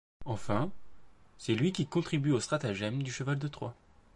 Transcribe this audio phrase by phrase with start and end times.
[0.25, 0.71] Enfin,
[1.37, 3.75] c'est lui qui contribue au stratagème du cheval de Troie.